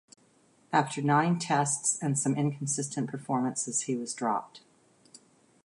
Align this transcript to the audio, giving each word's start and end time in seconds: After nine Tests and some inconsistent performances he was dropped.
After 0.73 0.99
nine 0.99 1.37
Tests 1.37 1.99
and 2.01 2.17
some 2.17 2.35
inconsistent 2.35 3.07
performances 3.07 3.81
he 3.81 3.95
was 3.95 4.15
dropped. 4.15 4.61